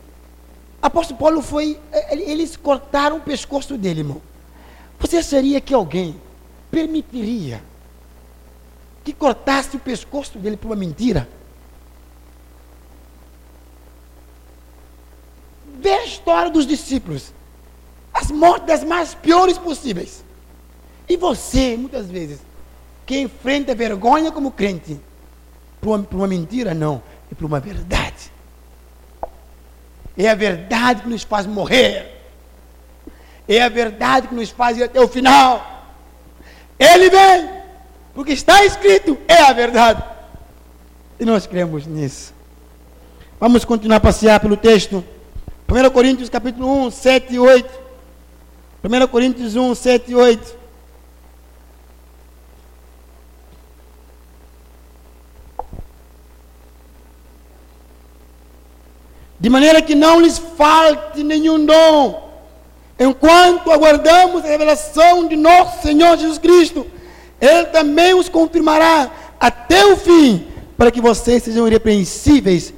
[0.81, 1.79] Apóstolo Paulo foi.
[2.12, 4.21] Eles cortaram o pescoço dele, irmão.
[4.99, 6.19] Você acharia que alguém
[6.71, 7.62] permitiria
[9.03, 11.27] que cortasse o pescoço dele por uma mentira?
[15.80, 17.34] Vê a história dos discípulos.
[18.13, 20.24] As mortes das mais piores possíveis.
[21.08, 22.40] E você, muitas vezes,
[23.06, 25.00] que enfrenta vergonha como crente,
[25.80, 28.32] por uma, por uma mentira, não, é por uma verdade.
[30.18, 32.18] É a verdade que nos faz morrer.
[33.48, 35.86] É a verdade que nos faz ir até o final.
[36.78, 37.50] Ele vem,
[38.13, 40.04] porque está escrito, é a verdade.
[41.20, 42.34] E nós cremos nisso.
[43.40, 45.04] Vamos continuar a passear pelo texto.
[45.69, 47.80] 1 Coríntios capítulo 1, 7 e 8.
[48.84, 50.58] 1 Coríntios 1, 7 e 8.
[59.39, 62.27] de maneira que não lhes falte nenhum dom,
[62.99, 66.86] enquanto aguardamos a revelação de nosso Senhor Jesus Cristo,
[67.39, 72.73] Ele também os confirmará até o fim, para que vocês sejam irrepreensíveis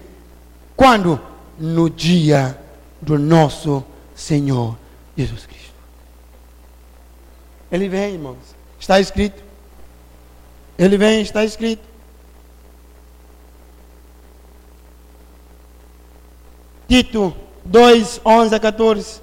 [0.76, 1.20] quando?
[1.58, 2.58] No dia
[3.02, 3.84] do nosso
[4.16, 4.78] Senhor
[5.18, 5.74] Jesus Cristo.
[7.72, 8.38] Ele vem, irmãos,
[8.80, 9.44] está escrito.
[10.78, 11.84] Ele vem, está escrito.
[16.88, 17.36] Tito
[17.66, 19.22] 2, 11 a 14.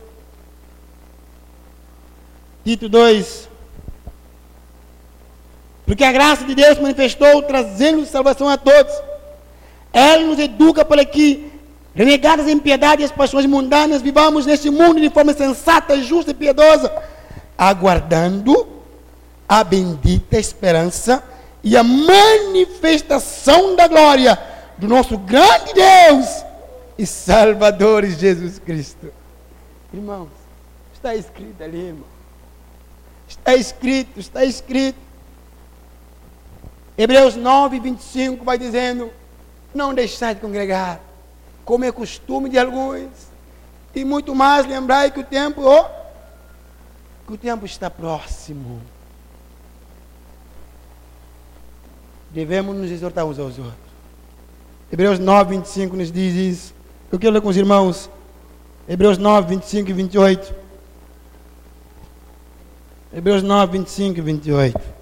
[2.64, 3.48] Tito 2.
[5.84, 8.92] Porque a graça de Deus manifestou, trazendo salvação a todos.
[9.92, 11.50] Ela nos educa para que,
[11.96, 16.34] renegadas em piedade e as paixões mundanas, vivamos neste mundo de forma sensata, justa e
[16.34, 16.92] piedosa,
[17.56, 18.68] aguardando
[19.48, 21.24] a bendita esperança
[21.64, 24.38] e a manifestação da glória
[24.76, 26.44] do nosso grande Deus
[26.98, 29.10] e Salvador Jesus Cristo.
[29.90, 30.28] Irmãos,
[30.92, 32.04] está escrito ali, irmão.
[33.26, 34.98] Está escrito, está escrito.
[36.98, 39.10] Hebreus 9, 25 vai dizendo:
[39.74, 41.00] Não deixai de congregar,
[41.66, 43.10] como é costume de alguns,
[43.94, 45.84] e muito mais lembrai que o tempo, oh,
[47.26, 48.80] que o tempo está próximo.
[52.30, 53.74] Devemos nos exortar uns aos outros.
[54.92, 56.74] Hebreus 9, 25 nos diz isso.
[57.10, 58.08] Eu quero ler com os irmãos
[58.88, 60.54] Hebreus 9, 25 e 28.
[63.12, 64.95] Hebreus 9, 25 e 28.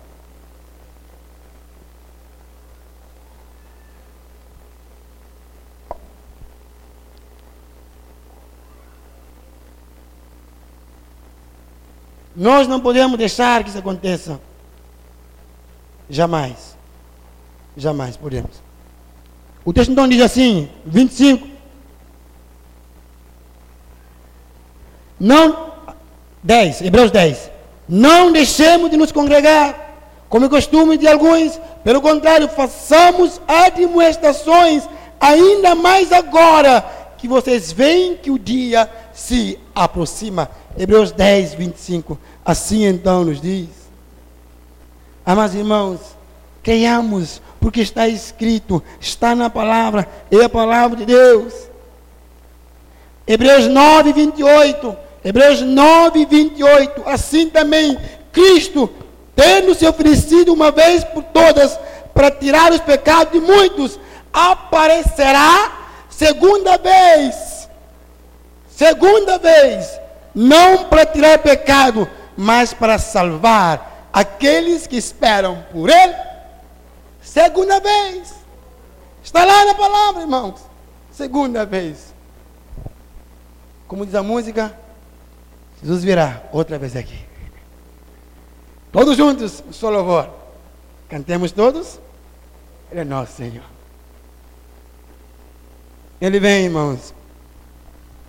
[12.35, 14.41] Nós não podemos deixar que isso aconteça.
[16.09, 16.77] Jamais.
[17.77, 18.63] Jamais podemos.
[19.65, 21.49] O texto então diz assim, 25.
[25.19, 25.73] Não,
[26.43, 27.51] 10, Hebreus 10.
[27.89, 29.95] Não deixemos de nos congregar,
[30.29, 34.89] como é costume de alguns, pelo contrário, façamos admoestações,
[35.21, 36.85] ainda mais agora
[37.19, 40.51] que vocês veem que o dia se aproxima.
[40.77, 42.19] Hebreus 10, 25.
[42.45, 43.69] Assim então nos diz.
[45.25, 46.01] Amados irmãos,
[46.63, 51.55] creiamos, porque está escrito, está na palavra, é a palavra de Deus.
[53.27, 54.97] Hebreus 9, 28.
[55.25, 57.03] Hebreus 9, 28.
[57.07, 57.99] Assim também,
[58.33, 58.91] Cristo,
[59.35, 61.79] tendo se oferecido uma vez por todas
[62.13, 63.99] para tirar os pecados de muitos,
[64.33, 67.69] aparecerá segunda vez.
[68.69, 70.04] Segunda vez.
[70.35, 76.15] Não para tirar pecado, mas para salvar aqueles que esperam por Ele.
[77.23, 78.35] Segunda vez.
[79.23, 80.61] Está lá na palavra, irmãos.
[81.11, 82.13] Segunda vez.
[83.87, 84.77] Como diz a música,
[85.81, 87.25] Jesus virá outra vez aqui.
[88.91, 90.31] Todos juntos, um só louvor.
[91.09, 92.01] Cantemos todos.
[92.91, 93.65] Ele é nosso Senhor.
[96.21, 97.13] Ele vem, irmãos,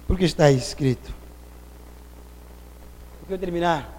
[0.07, 1.14] porque está escrito.
[3.25, 3.89] Eu quero terminar.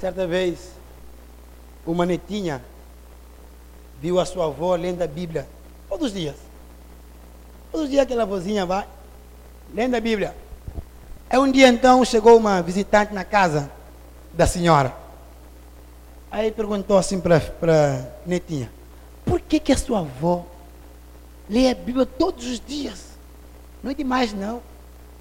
[0.00, 0.70] Certa vez,
[1.86, 2.64] uma netinha
[4.00, 5.46] viu a sua avó lendo a Bíblia
[5.90, 6.36] todos os dias.
[7.70, 8.88] Todos os dias aquela vozinha vai
[9.74, 10.34] lendo a Bíblia.
[11.28, 13.70] Aí um dia então chegou uma visitante na casa
[14.32, 14.96] da senhora.
[16.30, 18.72] Aí perguntou assim para a netinha,
[19.26, 20.46] por que, que a sua avó
[21.50, 23.08] lê a Bíblia todos os dias?
[23.82, 24.71] Não é demais não.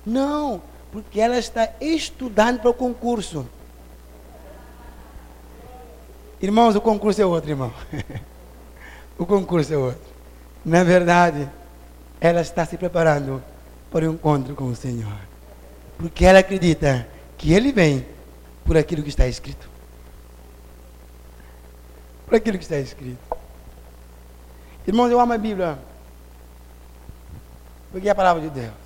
[0.06, 3.48] Não, porque ela está estudando para o concurso.
[6.42, 7.72] Irmãos, o concurso é outro, irmão.
[9.18, 10.02] o concurso é outro.
[10.66, 11.48] Na verdade,
[12.20, 13.44] ela está se preparando
[13.92, 15.20] para o encontro com o Senhor.
[15.98, 18.06] Porque ela acredita que Ele vem
[18.66, 19.70] por aquilo que está escrito.
[22.26, 23.20] Por aquilo que está escrito.
[24.88, 25.78] Irmãos, eu amo a Bíblia.
[27.92, 28.81] Porque é a palavra de Deus.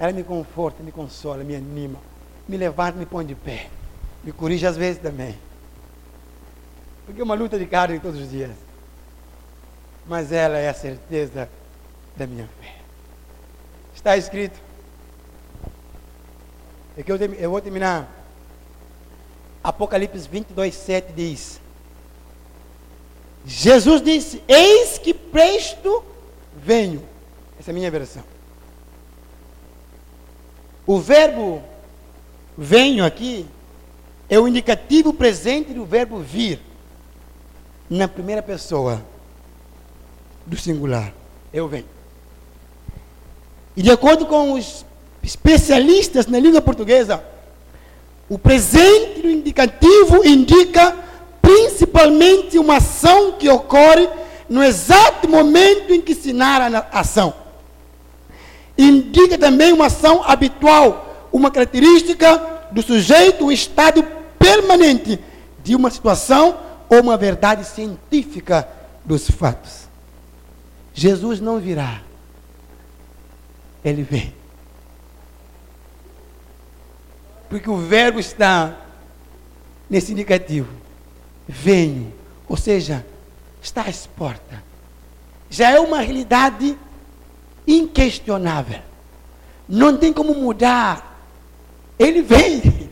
[0.00, 1.98] Ela me conforta, me consola, me anima,
[2.48, 3.68] me levanta, me põe de pé.
[4.24, 5.38] Me corrige às vezes também.
[7.04, 8.52] Porque é uma luta de carne todos os dias.
[10.06, 11.50] Mas ela é a certeza
[12.16, 12.76] da minha fé.
[13.94, 14.58] Está escrito.
[16.96, 18.08] É que eu, eu vou terminar.
[19.62, 21.60] Apocalipse 22, 7 diz:
[23.44, 26.02] Jesus disse: Eis que presto
[26.56, 27.06] venho.
[27.58, 28.24] Essa é a minha versão.
[30.90, 31.62] O verbo
[32.58, 33.46] venho aqui
[34.28, 36.60] é o indicativo presente do verbo vir,
[37.88, 39.00] na primeira pessoa
[40.44, 41.14] do singular.
[41.52, 41.84] Eu venho.
[43.76, 44.84] E de acordo com os
[45.22, 47.22] especialistas na língua portuguesa,
[48.28, 50.96] o presente do indicativo indica
[51.40, 54.08] principalmente uma ação que ocorre
[54.48, 57.39] no exato momento em que se narra a ação.
[58.82, 64.02] Indica também uma ação habitual, uma característica do sujeito, um estado
[64.38, 65.18] permanente
[65.62, 66.58] de uma situação
[66.88, 68.66] ou uma verdade científica
[69.04, 69.88] dos fatos.
[70.94, 72.00] Jesus não virá
[73.84, 74.32] ele vem.
[77.48, 78.76] Porque o verbo está
[79.88, 80.68] nesse indicativo.
[81.48, 82.12] Venho.
[82.48, 83.04] Ou seja,
[83.60, 84.58] está às portas.
[85.48, 86.78] Já é uma realidade
[87.70, 88.80] inquestionável.
[89.68, 91.24] Não tem como mudar.
[91.98, 92.90] Ele vem.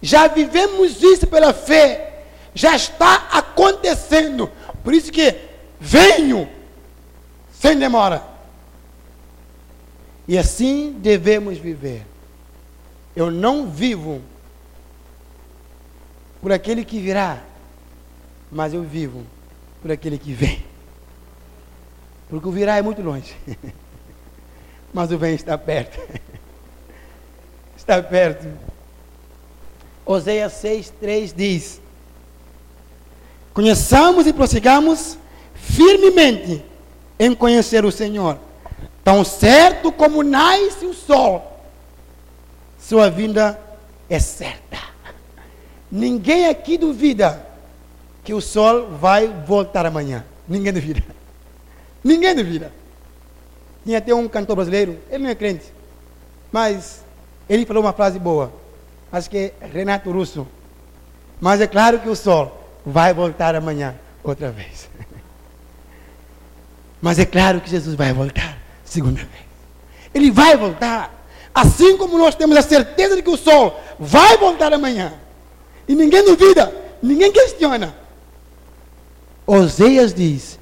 [0.00, 2.24] Já vivemos isso pela fé.
[2.54, 4.50] Já está acontecendo.
[4.82, 5.36] Por isso que
[5.80, 6.48] venho
[7.52, 8.22] sem demora.
[10.26, 12.04] E assim devemos viver.
[13.14, 14.20] Eu não vivo
[16.40, 17.40] por aquele que virá,
[18.50, 19.22] mas eu vivo
[19.80, 20.71] por aquele que vem.
[22.32, 23.36] Porque o virá é muito longe,
[24.90, 26.00] mas o vem está perto.
[27.76, 28.48] está perto.
[30.06, 31.78] Oséias 6, 3 diz:
[33.52, 35.18] Conheçamos e prossigamos
[35.54, 36.64] firmemente
[37.18, 38.38] em conhecer o Senhor
[39.04, 41.60] Tão certo como nasce o sol,
[42.80, 43.60] sua vinda
[44.08, 44.78] é certa.
[45.92, 47.46] Ninguém aqui duvida
[48.24, 50.24] que o sol vai voltar amanhã.
[50.48, 51.02] Ninguém duvida.
[52.02, 52.72] Ninguém duvida.
[53.84, 55.72] Tinha até um cantor brasileiro, ele não é crente,
[56.52, 57.02] mas
[57.48, 58.52] ele falou uma frase boa.
[59.10, 60.46] Acho que é Renato Russo.
[61.40, 64.88] Mas é claro que o sol vai voltar amanhã outra vez.
[67.02, 69.44] Mas é claro que Jesus vai voltar segunda vez.
[70.14, 71.26] Ele vai voltar.
[71.54, 75.12] Assim como nós temos a certeza de que o sol vai voltar amanhã.
[75.88, 76.72] E ninguém duvida,
[77.02, 77.94] ninguém questiona.
[79.44, 80.58] Oséias diz: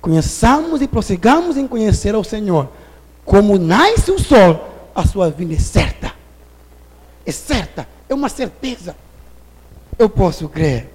[0.00, 2.68] Conheçamos e prossigamos em conhecer ao Senhor.
[3.24, 6.12] Como nasce o sol, a sua vinda é certa.
[7.26, 8.96] É certa, é uma certeza.
[9.98, 10.88] Eu posso crer.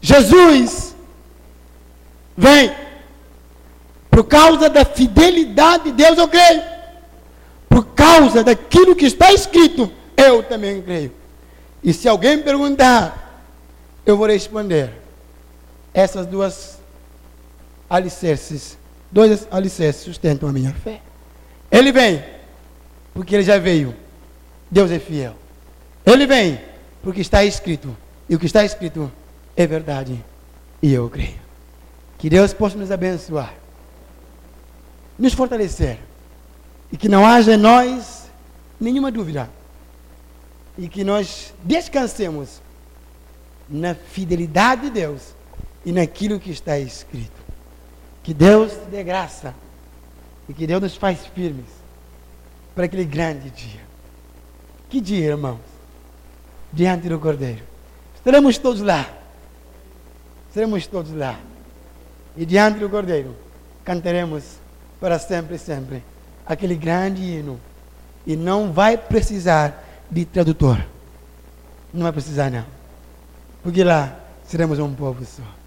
[0.00, 0.94] Jesus
[2.36, 2.72] vem.
[4.10, 6.62] Por causa da fidelidade de Deus, eu creio.
[7.68, 11.12] Por causa daquilo que está escrito, eu também creio.
[11.82, 13.42] E se alguém perguntar,
[14.06, 14.92] eu vou responder:
[15.92, 16.75] essas duas
[17.88, 18.78] alicerces,
[19.10, 21.00] dois alicerces sustentam a minha fé.
[21.70, 22.22] Ele vem,
[23.12, 23.94] porque ele já veio.
[24.70, 25.34] Deus é fiel.
[26.04, 26.60] Ele vem,
[27.02, 27.96] porque está escrito.
[28.28, 29.10] E o que está escrito
[29.56, 30.22] é verdade.
[30.82, 31.46] E eu creio.
[32.18, 33.54] Que Deus possa nos abençoar,
[35.18, 35.98] nos fortalecer.
[36.90, 38.30] E que não haja em nós
[38.80, 39.50] nenhuma dúvida.
[40.78, 42.60] E que nós descansemos
[43.68, 45.34] na fidelidade de Deus
[45.84, 47.45] e naquilo que está escrito.
[48.26, 49.54] Que Deus te dê graça
[50.48, 51.66] e que Deus nos faz firmes
[52.74, 53.80] para aquele grande dia.
[54.90, 55.60] Que dia, irmãos?
[56.72, 57.62] Diante do Cordeiro.
[58.16, 59.08] Estaremos todos lá.
[60.48, 61.38] Estaremos todos lá.
[62.36, 63.32] E diante do Cordeiro
[63.84, 64.42] cantaremos
[65.00, 66.02] para sempre e sempre
[66.44, 67.60] aquele grande hino.
[68.26, 70.84] E não vai precisar de tradutor.
[71.94, 72.64] Não vai precisar, não.
[73.62, 75.55] Porque lá seremos um povo só.